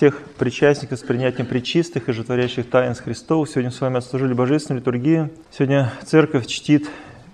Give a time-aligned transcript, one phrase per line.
[0.00, 3.50] всех причастников с принятием причистых и животворящих таинств Христов.
[3.50, 5.28] Сегодня с вами отслужили Божественную литургию.
[5.50, 6.88] Сегодня Церковь чтит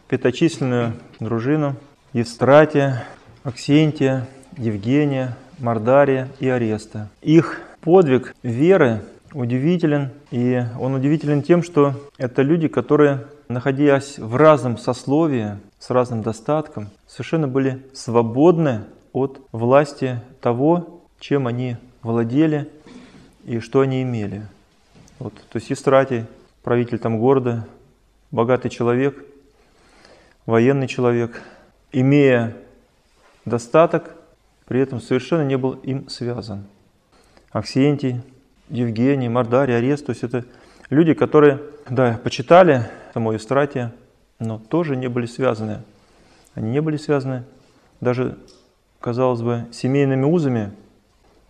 [0.09, 1.77] пяточисленную дружину
[2.13, 3.05] Евстратия,
[3.45, 4.27] Аксентия,
[4.57, 7.09] Евгения, Мардария и Ареста.
[7.23, 9.03] Их подвиг веры
[9.33, 16.23] удивителен, и он удивителен тем, что это люди, которые, находясь в разном сословии, с разным
[16.23, 21.77] достатком, совершенно были свободны от власти того, чем они
[22.07, 22.71] владели
[23.45, 24.47] и что они имели.
[25.19, 26.25] Вот, то есть Истратий,
[26.63, 27.67] правитель там города,
[28.31, 29.25] богатый человек,
[30.47, 31.43] военный человек,
[31.93, 32.57] имея
[33.45, 34.15] достаток,
[34.67, 36.65] при этом совершенно не был им связан.
[37.51, 38.21] Аксентий,
[38.69, 40.45] Евгений, Мардарий, Арест, то есть это
[40.91, 42.83] люди, которые, да, почитали
[43.15, 43.93] само Истратия,
[44.39, 45.83] но тоже не были связаны.
[46.55, 47.45] Они не были связаны
[48.01, 48.39] даже,
[49.01, 50.73] казалось бы, семейными узами.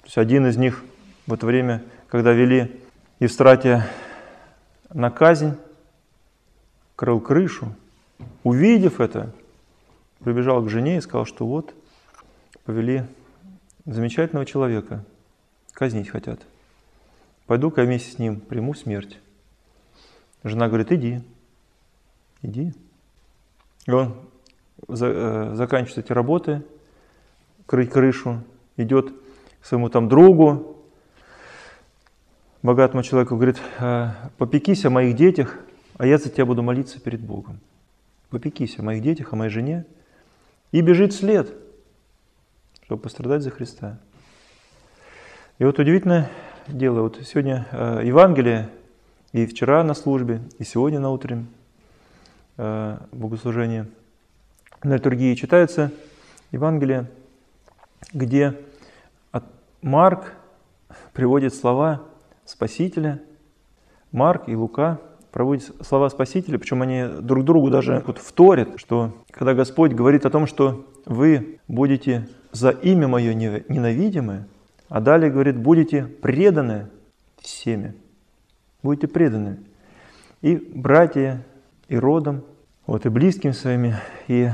[0.06, 0.84] То есть один из них
[1.26, 2.80] в это время, когда вели
[3.18, 3.88] Евстратия
[4.94, 5.56] на казнь,
[6.94, 7.74] крыл крышу,
[8.44, 9.32] увидев это,
[10.20, 11.74] прибежал к жене и сказал, что вот,
[12.64, 13.02] повели
[13.84, 15.04] замечательного человека,
[15.72, 16.38] казнить хотят.
[17.48, 19.18] Пойду-ка вместе с ним приму смерть.
[20.44, 21.20] Жена говорит, иди,
[22.42, 22.72] иди.
[23.86, 24.14] И он
[24.86, 26.62] э, заканчивает эти работы,
[27.66, 28.44] крыть крышу,
[28.76, 29.12] идет
[29.66, 30.76] своему там другу,
[32.62, 35.58] богатому человеку, говорит, «Э, попекись о моих детях,
[35.98, 37.58] а я за тебя буду молиться перед Богом.
[38.30, 39.84] Попекись о моих детях, о моей жене.
[40.70, 41.52] И бежит вслед,
[42.84, 43.98] чтобы пострадать за Христа.
[45.58, 46.30] И вот удивительное
[46.68, 48.68] дело, вот сегодня э, Евангелие,
[49.32, 51.48] и вчера на службе, и сегодня на утреннем
[52.56, 53.86] э, богослужении,
[54.84, 55.90] на литургии читается
[56.52, 57.10] Евангелие,
[58.12, 58.54] где
[59.82, 60.32] Марк
[61.12, 62.02] приводит слова
[62.44, 63.22] Спасителя,
[64.12, 65.00] Марк и Лука
[65.32, 70.30] проводят слова Спасителя, причем они друг другу даже вот вторят, что когда Господь говорит о
[70.30, 74.46] том, что вы будете за имя Мое ненавидимы,
[74.88, 76.88] а далее говорит, будете преданы
[77.40, 77.94] всеми.
[78.82, 79.58] Будете преданы.
[80.42, 81.44] И братья,
[81.88, 82.42] и родом,
[82.86, 83.96] вот, и близким своими.
[84.28, 84.48] И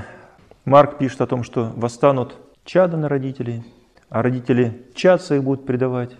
[0.64, 3.62] Марк пишет о том, что восстанут чада на родителей,
[4.12, 6.10] а родители чад своих будут предавать.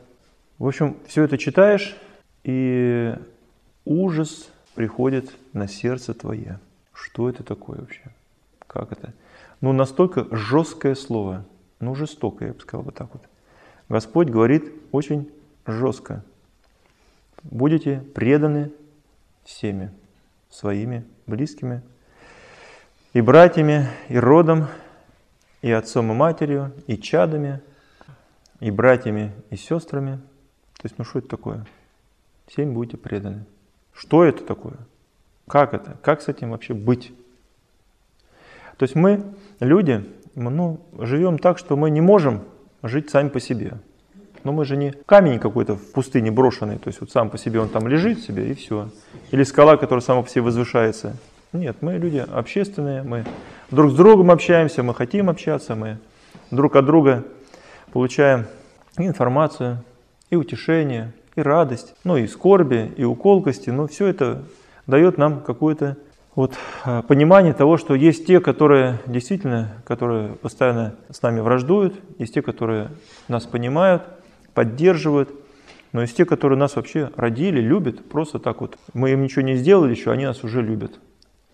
[0.58, 1.94] В общем, все это читаешь,
[2.42, 3.14] и
[3.84, 6.58] ужас приходит на сердце твое.
[6.94, 8.00] Что это такое вообще?
[8.66, 9.12] Как это?
[9.60, 11.44] Ну, настолько жесткое слово,
[11.80, 13.25] ну, жестокое, я бы сказал вот так вот.
[13.91, 15.30] Господь говорит очень
[15.66, 16.24] жестко.
[17.42, 18.72] Будете преданы
[19.44, 19.91] всеми
[20.48, 21.82] своими близкими,
[23.12, 24.69] и братьями, и родом,
[25.60, 27.60] и отцом, и матерью, и чадами,
[28.62, 30.21] и братьями, и сестрами.
[30.77, 31.67] То есть, ну что это такое?
[32.47, 33.45] Всем будете преданы.
[33.93, 34.77] Что это такое?
[35.49, 35.97] Как это?
[36.03, 37.12] Как с этим вообще быть?
[38.77, 39.25] То есть мы,
[39.59, 42.45] люди, ну, живем так, что мы не можем
[42.84, 43.78] жить сами по себе.
[44.45, 47.61] Но мы же не камень какой-то в пустыне брошенный, то есть вот сам по себе
[47.61, 48.91] он там лежит себе и все.
[49.33, 51.17] Или скала, которая сама по себе возвышается.
[51.53, 53.25] Нет, мы люди общественные, мы
[53.71, 55.99] друг с другом общаемся, мы хотим общаться, мы
[56.51, 57.25] друг от друга
[57.92, 58.47] получаем
[58.97, 59.84] информацию,
[60.30, 64.44] и утешение, и радость, ну и скорби, и уколкости, но все это
[64.86, 65.98] дает нам какое-то
[66.34, 66.54] вот
[66.84, 72.41] а, понимание того, что есть те, которые действительно, которые постоянно с нами враждуют, есть те,
[72.41, 72.88] которые
[73.28, 74.04] нас понимают,
[74.54, 75.30] поддерживают,
[75.92, 78.78] но есть те, которые нас вообще родили, любят, просто так вот.
[78.94, 80.98] Мы им ничего не сделали еще, они нас уже любят.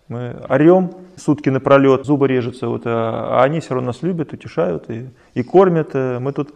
[0.09, 4.89] Мы орем сутки напролет, зубы режутся, вот, а, а они все равно нас любят, утешают
[4.89, 5.91] и, и кормят.
[5.93, 6.51] Э, мы тут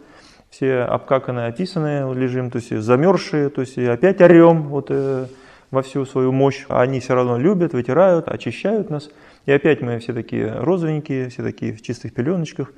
[0.50, 5.26] все обкаканные, описанные лежим, то есть замерзшие, то есть опять орем вот, э,
[5.70, 6.64] во всю свою мощь.
[6.68, 9.08] А они все равно любят, вытирают, очищают нас.
[9.46, 12.72] И опять мы все такие розовенькие, все такие в чистых пеленочках.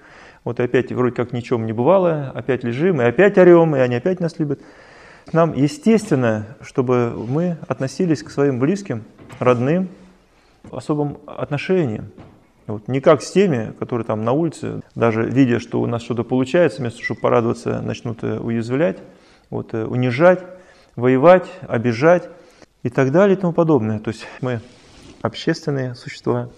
[0.44, 3.94] Вот и опять вроде как ничем не бывало, опять лежим, и опять орем, и они
[3.94, 4.60] опять нас любят.
[5.32, 9.04] Нам естественно, чтобы мы относились к своим близким,
[9.38, 9.88] родным,
[10.72, 12.10] особым отношением.
[12.66, 16.24] Вот, не как с теми, которые там на улице, даже видя, что у нас что-то
[16.24, 18.98] получается, вместо того, чтобы порадоваться, начнут э, уязвлять,
[19.50, 20.44] вот, э, унижать,
[20.96, 22.28] воевать, обижать
[22.82, 24.00] и так далее и тому подобное.
[24.00, 24.60] То есть мы
[25.22, 26.48] общественные существа,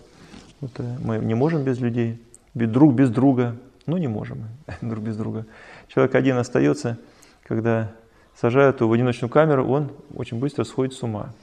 [0.63, 2.23] вот, э, мы не можем без людей,
[2.55, 4.45] друг без друга, ну не можем
[4.81, 5.45] друг без друга.
[5.89, 6.99] Человек один остается,
[7.47, 7.93] когда
[8.35, 11.35] сажают его в одиночную камеру, он очень быстро сходит с ума.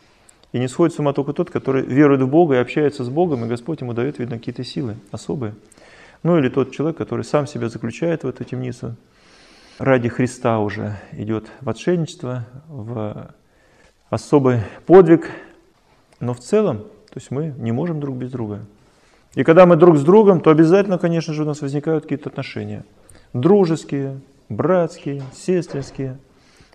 [0.56, 3.44] И не сходит с ума только тот, который верует в Бога и общается с Богом,
[3.44, 5.54] и Господь ему дает, видно, какие-то силы особые.
[6.24, 8.96] Ну или тот человек, который сам себя заключает в эту темницу,
[9.80, 13.34] ради Христа уже идет в отшельничество, в
[14.10, 15.30] особый подвиг.
[16.22, 18.62] Но в целом, то есть мы не можем друг без друга.
[19.34, 22.86] И когда мы друг с другом, то обязательно, конечно же, у нас возникают какие-то отношения.
[23.34, 26.18] Дружеские, братские, сестринские,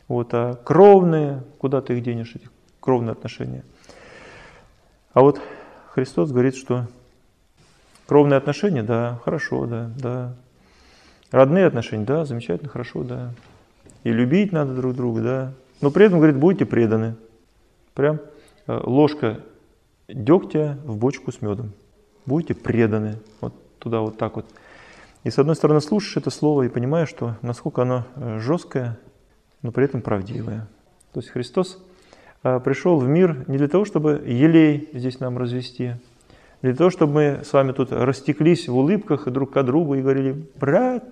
[0.07, 2.51] вот, а кровные, куда ты их денешь, эти
[2.81, 3.65] кровные отношения.
[5.13, 5.41] А вот
[5.91, 6.87] Христос говорит, что
[8.07, 10.35] кровные отношения, да, хорошо, да, да.
[11.31, 13.33] Родные отношения, да, замечательно, хорошо, да.
[14.03, 15.53] И любить надо друг друга, да.
[15.81, 17.17] Но при этом, говорит, будете преданы.
[17.95, 18.21] Прям
[18.67, 19.41] э, ложка
[20.09, 21.73] дегтя в бочку с медом.
[22.27, 23.19] Будете преданы.
[23.41, 24.47] Вот туда вот так вот.
[25.23, 28.99] И с одной стороны слушаешь это слово и понимаешь, что насколько оно э, жесткое,
[29.63, 30.67] но при этом правдивое.
[31.13, 31.83] То есть Христос
[32.43, 35.95] пришел в мир не для того, чтобы елей здесь нам развести,
[36.63, 40.47] для того, чтобы мы с вами тут растеклись в улыбках друг к другу и говорили,
[40.59, 41.05] брат,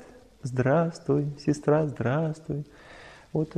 [0.42, 2.64] здравствуй, сестра, здравствуй.
[3.32, 3.54] Вот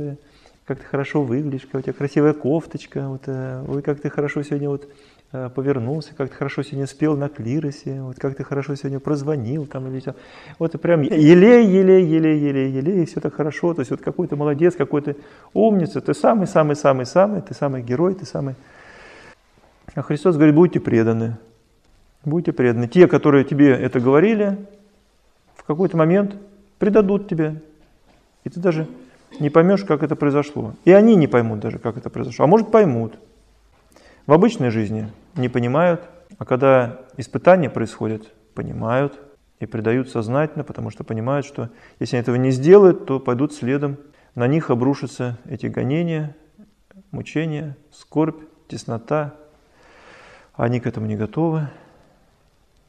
[0.65, 4.41] как ты хорошо выглядишь, какая у тебя красивая кофточка, вот, э, ой, как ты хорошо
[4.43, 4.87] сегодня вот э,
[5.31, 9.87] повернулся, как ты хорошо сегодня спел на клиросе, вот как ты хорошо сегодня прозвонил там
[9.87, 10.15] или там.
[10.59, 14.27] Вот прям елей, елей, елей, елей, елей, и все так хорошо, то есть вот какой
[14.27, 15.15] то молодец, какой то
[15.53, 18.55] умница, ты самый, самый, самый, самый, ты самый герой, ты самый.
[19.95, 21.37] А Христос говорит, будьте преданы,
[22.25, 22.89] будьте преданы.
[22.89, 24.57] Те, которые тебе это говорили,
[25.55, 26.35] в какой-то момент
[26.77, 27.61] предадут тебе,
[28.43, 28.87] и ты даже
[29.39, 30.73] не поймешь, как это произошло.
[30.83, 32.43] И они не поймут даже, как это произошло.
[32.43, 33.13] А может поймут.
[34.27, 36.07] В обычной жизни не понимают,
[36.37, 39.19] а когда испытания происходят, понимают
[39.59, 41.69] и предают сознательно, потому что понимают, что
[41.99, 43.97] если они этого не сделают, то пойдут следом.
[44.35, 46.35] На них обрушатся эти гонения,
[47.11, 49.33] мучения, скорбь, теснота.
[50.53, 51.67] Они к этому не готовы.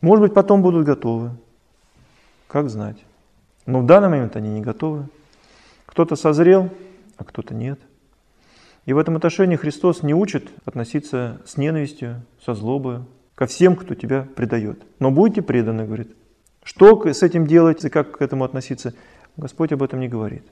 [0.00, 1.30] Может быть, потом будут готовы.
[2.46, 2.98] Как знать.
[3.64, 5.08] Но в данный момент они не готовы.
[5.86, 6.70] Кто-то созрел,
[7.16, 7.80] а кто-то нет.
[8.84, 13.00] И в этом отношении Христос не учит относиться с ненавистью, со злобой
[13.34, 14.82] ко всем, кто тебя предает.
[14.98, 16.14] Но будьте преданы, говорит.
[16.64, 18.94] Что с этим делать и как к этому относиться,
[19.36, 20.44] Господь об этом не говорит.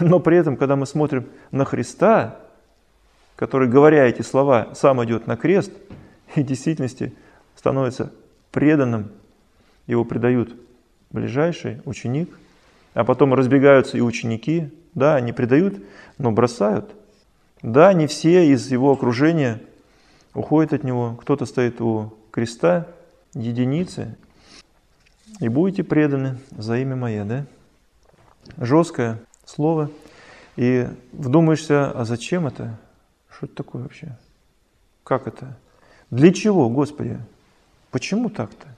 [0.00, 2.40] Но при этом, когда мы смотрим на Христа,
[3.36, 5.72] который, говоря эти слова, сам идет на крест,
[6.34, 7.14] и в действительности
[7.56, 8.12] становится
[8.50, 9.10] преданным,
[9.86, 10.54] его предают
[11.10, 12.30] ближайший ученик–
[12.94, 14.70] а потом разбегаются и ученики.
[14.94, 15.82] Да, они предают,
[16.16, 16.94] но бросают.
[17.64, 19.58] Да, не все из его окружения
[20.34, 21.16] уходят от него.
[21.18, 22.86] Кто-то стоит у креста,
[23.32, 24.18] единицы.
[25.40, 27.46] И будете преданы за имя Мое, да?
[28.58, 29.90] Жесткое слово.
[30.56, 32.78] И вдумаешься, а зачем это?
[33.30, 34.14] Что это такое вообще?
[35.02, 35.56] Как это?
[36.10, 37.18] Для чего, Господи?
[37.90, 38.68] Почему так-то?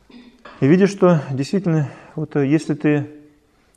[0.61, 3.11] И видишь, что действительно, вот если ты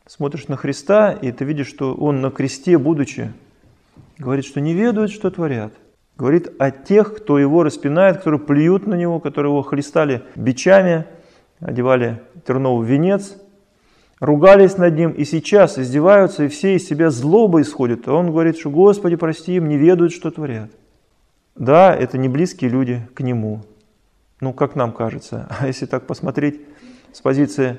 [0.05, 3.33] смотришь на Христа, и ты видишь, что Он на кресте, будучи,
[4.19, 5.73] говорит, что не ведают, что творят.
[6.17, 11.05] Говорит о тех, кто Его распинает, которые плюют на Него, которые Его хлестали бичами,
[11.61, 13.37] одевали терновый венец,
[14.19, 18.07] ругались над Ним, и сейчас издеваются, и все из себя злоба исходят.
[18.07, 20.69] А Он говорит, что Господи, прости им, не ведают, что творят.
[21.55, 23.63] Да, это не близкие люди к Нему,
[24.41, 25.47] ну, как нам кажется.
[25.59, 26.59] А если так посмотреть
[27.13, 27.77] с позиции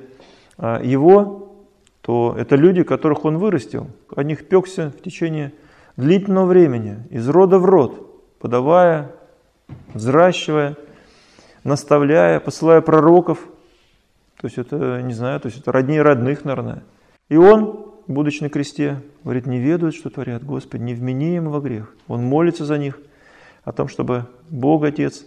[0.57, 1.55] а, Его,
[2.01, 5.53] то это люди, которых он вырастил, о них пекся в течение
[6.01, 9.13] длительного времени, из рода в род, подавая,
[9.95, 10.77] взращивая,
[11.65, 13.39] наставляя, посылая пророков.
[14.41, 16.83] То есть это, не знаю, то есть это роднее родных, наверное.
[17.29, 21.61] И он, будучи на кресте, говорит, не ведают, что творят, Господи, не вмени им во
[21.61, 21.95] грех.
[22.09, 22.99] Он молится за них
[23.65, 25.25] о том, чтобы Бог Отец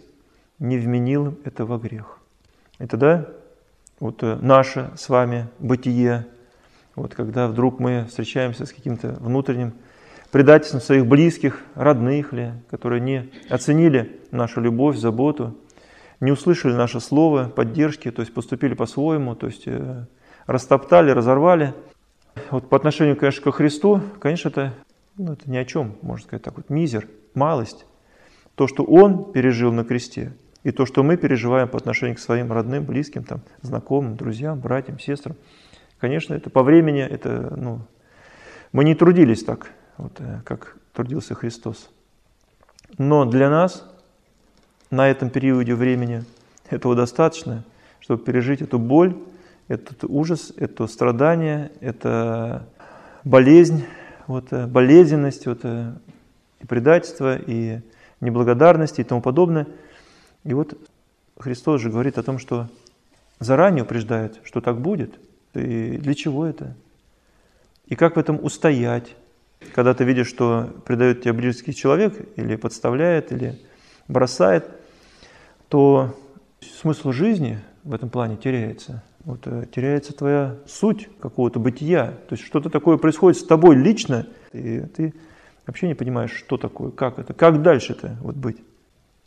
[0.60, 2.20] не вменил им это во грех.
[2.80, 3.28] И тогда
[4.00, 6.26] вот э, наше с вами бытие
[6.96, 9.74] вот когда вдруг мы встречаемся с каким-то внутренним
[10.34, 15.58] предательством своих близких, родных ли, которые не оценили нашу любовь, заботу,
[16.20, 20.06] не услышали наше слово, поддержки, то есть поступили по-своему, то есть э,
[20.46, 21.74] растоптали, разорвали.
[22.52, 24.74] Вот по отношению, конечно, ко Христу, конечно, это,
[25.18, 27.86] ну, это ни о чем, можно сказать так вот, мизер, малость.
[28.56, 32.52] То, что Он пережил на кресте, и то, что мы переживаем по отношению к своим
[32.52, 35.38] родным, близким, там, знакомым, друзьям, братьям, сестрам–
[36.04, 37.80] Конечно, это по времени, это, ну,
[38.74, 41.90] мы не трудились так, вот, э, как трудился Христос.
[42.98, 43.86] Но для нас
[44.92, 46.24] на этом периоде времени
[46.70, 47.64] этого достаточно,
[48.00, 49.16] чтобы пережить эту боль,
[49.68, 52.68] этот ужас, это страдание, это
[53.24, 53.86] болезнь,
[54.28, 55.94] вот, э, болезненность, вот, э,
[56.60, 57.82] и предательство, и
[58.22, 59.68] неблагодарность и тому подобное.
[60.44, 60.78] И вот
[61.40, 62.68] Христос же говорит о том, что
[63.40, 65.14] заранее упреждает, что так будет–
[65.54, 66.76] и для чего это?
[67.86, 69.16] и как в этом устоять.
[69.74, 73.60] Когда ты видишь, что предает тебе близкий человек, или подставляет, или
[74.08, 74.66] бросает,
[75.70, 76.16] то
[76.62, 79.04] смысл жизни в этом плане теряется.
[79.24, 82.08] Вот, э, теряется твоя суть какого-то бытия.
[82.28, 85.14] То есть что-то такое происходит с тобой лично, и ты
[85.66, 88.58] вообще не понимаешь, что такое, как это, как дальше-то вот быть.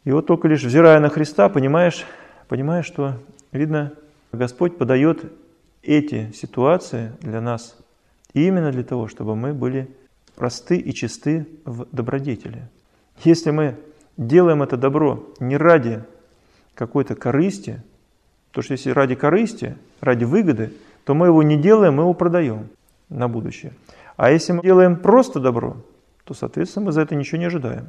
[0.05, 2.05] И вот только лишь взирая на Христа, понимаешь,
[2.49, 3.14] понимаешь, что,
[3.52, 3.93] видно,
[4.33, 5.33] Господь подает
[5.83, 7.76] эти ситуации для нас
[8.35, 9.88] именно для того, чтобы мы были
[10.37, 12.69] просты и чисты в добродетели.
[13.25, 13.76] Если мы
[14.16, 16.05] делаем это добро не ради
[16.75, 17.83] какой-то корысти,
[18.52, 20.73] то что если ради корысти, ради выгоды,
[21.05, 22.69] то мы его не делаем, мы его продаем
[23.09, 23.73] на будущее.
[24.16, 25.76] А если мы делаем просто добро,
[26.25, 27.88] то, соответственно, мы за это ничего не ожидаем.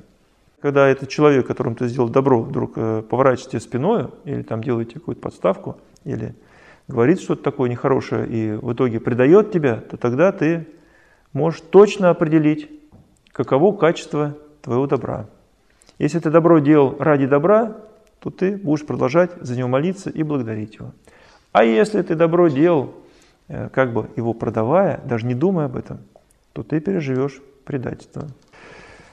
[0.61, 5.21] Когда этот человек, которому ты сделал добро, вдруг э, поворачивает спиной, или там делает какую-то
[5.21, 6.35] подставку, или
[6.87, 10.67] говорит что-то такое нехорошее, и в итоге предает тебя, то тогда ты
[11.33, 12.69] можешь точно определить,
[13.31, 15.27] каково качество твоего добра.
[15.99, 17.77] Если ты добро делал ради добра,
[18.19, 20.91] то ты будешь продолжать за него молиться и благодарить его.
[21.51, 22.93] А если ты добро делал,
[23.47, 25.99] э, как бы его продавая, даже не думая об этом,
[26.53, 28.27] то ты переживешь предательство.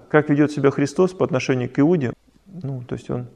[0.09, 2.13] Как ведет себя Христос по отношению к Иуде?
[2.47, 3.27] Ну, то есть он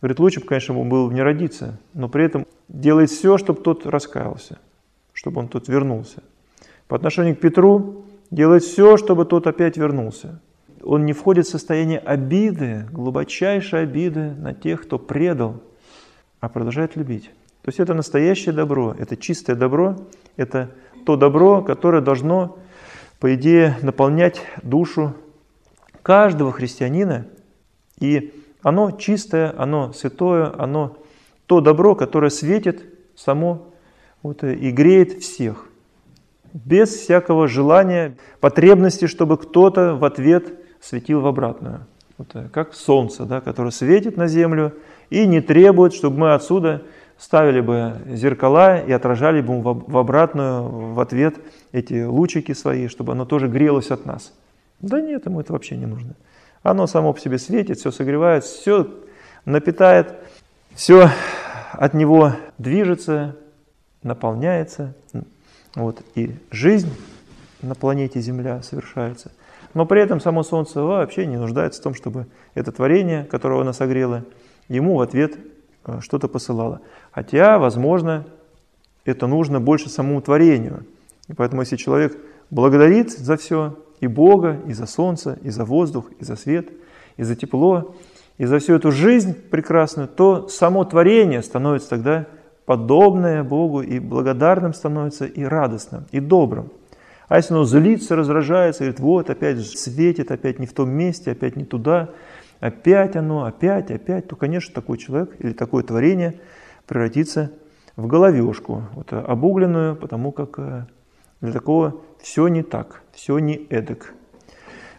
[0.00, 3.86] говорит, лучше бы, конечно, ему было не родиться, но при этом делает все, чтобы тот
[3.86, 4.58] раскаялся,
[5.12, 6.22] чтобы он тот вернулся.
[6.86, 10.40] По отношению к Петру делает все, чтобы тот опять вернулся
[10.88, 15.62] он не входит в состояние обиды, глубочайшей обиды на тех, кто предал,
[16.40, 17.24] а продолжает любить.
[17.62, 19.96] То есть это настоящее добро, это чистое добро,
[20.36, 20.70] это
[21.04, 22.58] то добро, которое должно,
[23.20, 25.14] по идее, наполнять душу
[26.02, 27.26] каждого христианина.
[27.98, 28.32] И
[28.62, 30.96] оно чистое, оно святое, оно
[31.44, 32.82] то добро, которое светит
[33.14, 33.74] само
[34.22, 35.67] вот, и греет всех.
[36.52, 41.86] Без всякого желания, потребности, чтобы кто-то в ответ светил в обратную.
[42.16, 44.74] Вот, э, как солнце, да, которое светит на землю
[45.10, 46.82] и не требует, чтобы мы отсюда
[47.18, 51.36] ставили бы зеркала и отражали бы в обратную, в ответ
[51.72, 54.32] эти лучики свои, чтобы оно тоже грелось от нас.
[54.80, 56.14] Да нет, ему это вообще не нужно.
[56.62, 58.88] Оно само по себе светит, все согревает, все
[59.44, 60.14] напитает,
[60.74, 61.10] все
[61.72, 63.36] от него движется,
[64.02, 64.94] наполняется.
[65.78, 66.90] Вот, и жизнь
[67.62, 69.30] на планете Земля совершается.
[69.74, 73.72] Но при этом само Солнце вообще не нуждается в том, чтобы это творение, которого оно
[73.72, 74.24] согрело,
[74.68, 75.38] ему в ответ
[75.86, 76.80] э, что-то посылало.
[77.12, 78.26] Хотя, возможно,
[79.04, 80.84] это нужно больше самому творению.
[81.28, 82.18] И поэтому, если человек
[82.50, 86.70] благодарит за все, и Бога, и за солнце, и за воздух, и за свет,
[87.16, 87.94] и за тепло,
[88.36, 92.26] и за всю эту жизнь прекрасную, то само творение становится тогда
[92.68, 96.70] подобное Богу, и благодарным становится, и радостным, и добрым.
[97.26, 101.56] А если оно злится, раздражается, говорит, вот опять светит, опять не в том месте, опять
[101.56, 102.10] не туда,
[102.60, 106.40] опять оно, опять, опять, то, конечно, такой человек или такое творение
[106.86, 107.52] превратится
[107.96, 110.84] в головешку, вот, обугленную, потому как э,
[111.40, 114.12] для такого все не так, все не эдак.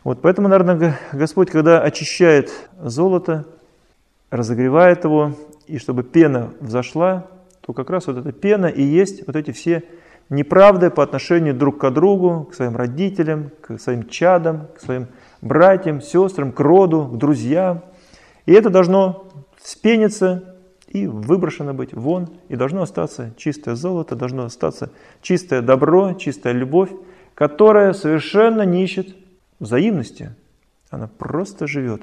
[0.04, 3.46] Вот поэтому, наверное, Господь, когда очищает золото,
[4.32, 5.36] разогревает его,
[5.68, 7.28] и чтобы пена взошла,
[7.70, 9.84] то как раз вот эта пена и есть вот эти все
[10.30, 15.06] неправды по отношению друг к другу, к своим родителям, к своим чадам, к своим
[15.44, 17.84] братьям, сестрам, к роду, к друзьям.
[18.48, 19.28] И это должно
[19.62, 20.56] вспениться
[20.88, 24.90] и выброшено быть вон, и должно остаться чистое золото, должно остаться
[25.22, 26.90] чистое добро, чистая любовь,
[27.36, 29.16] которая совершенно не ищет
[29.60, 30.34] взаимности.
[30.90, 32.02] Она просто живет,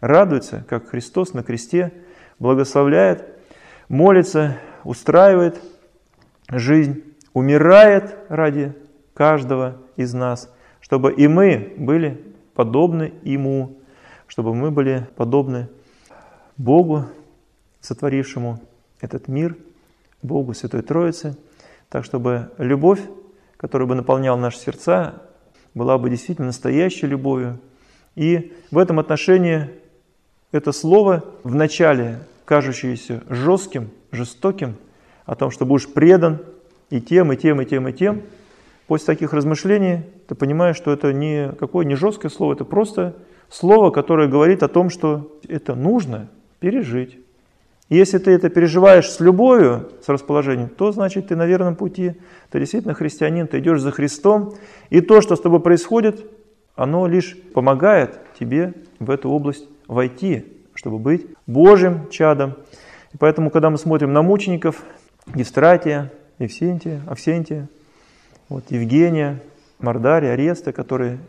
[0.00, 1.92] радуется, как Христос на кресте,
[2.40, 3.33] благословляет,
[3.88, 5.60] молится, устраивает
[6.50, 7.02] жизнь
[7.34, 8.72] умирает ради
[9.12, 10.50] каждого из нас,
[10.80, 12.24] чтобы и мы были
[12.54, 13.76] подобны Ему,
[14.26, 15.68] чтобы мы были подобны
[16.56, 17.06] Богу,
[17.80, 18.60] сотворившему
[19.00, 19.56] этот мир,
[20.22, 21.36] Богу Святой Троицы,
[21.90, 23.00] так чтобы любовь,
[23.56, 25.22] которая бы наполняла наши сердца,
[25.74, 27.58] была бы действительно настоящей любовью.
[28.14, 29.68] И в этом отношении
[30.52, 34.76] это слово, вначале кажущееся жестким, жестоким,
[35.24, 36.40] о том, что будешь предан,
[36.90, 38.22] и тем, и тем, и тем, и тем.
[38.86, 43.16] После таких размышлений ты понимаешь, что это не какое не жесткое слово, это просто
[43.48, 46.28] слово, которое говорит о том, что это нужно
[46.60, 47.18] пережить.
[47.88, 52.14] И если ты это переживаешь с любовью, с расположением, то значит ты на верном пути,
[52.50, 54.54] ты действительно христианин, ты идешь за Христом,
[54.90, 56.24] и то, что с тобой происходит,
[56.76, 60.53] оно лишь помогает тебе в эту область войти,
[60.84, 62.56] чтобы быть Божьим чадом.
[63.14, 64.82] И поэтому, когда мы смотрим на мучеников,
[65.34, 67.70] Евстратия, Евсентия, Авсентия,
[68.50, 69.40] вот, Евгения,
[69.78, 71.20] Мордари, Ареста, которые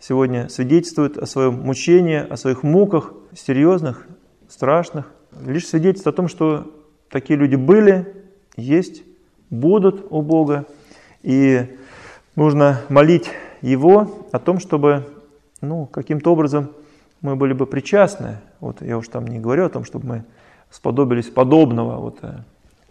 [0.00, 4.08] сегодня свидетельствуют о своем мучении, о своих муках, серьезных,
[4.48, 5.12] страшных.
[5.46, 6.68] Лишь свидетельство о том, что
[7.10, 8.12] такие люди были,
[8.56, 9.04] есть,
[9.50, 10.66] будут у Бога.
[11.22, 11.78] И
[12.34, 13.30] нужно молить
[13.62, 15.06] Его о том, чтобы
[15.60, 16.72] ну, каким-то образом
[17.22, 18.38] мы были бы причастны.
[18.60, 20.24] Вот я уж там не говорю о том, чтобы мы
[20.70, 22.38] сподобились подобного, вот, э,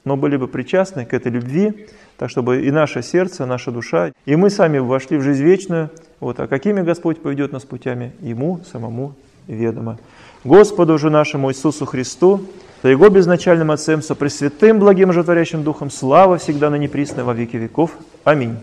[0.03, 4.35] но были бы причастны к этой любви, так чтобы и наше сердце, наша душа, и
[4.35, 5.89] мы сами вошли в жизнь вечную.
[6.19, 9.13] Вот, а какими Господь поведет нас путями, Ему самому
[9.47, 9.97] ведомо.
[10.43, 12.41] Господу же нашему Иисусу Христу,
[12.83, 17.57] за Его безначальным Отцем, со Пресвятым, благим, животворящим Духом, слава всегда на неприсно во веки
[17.57, 17.91] веков.
[18.23, 18.57] Аминь.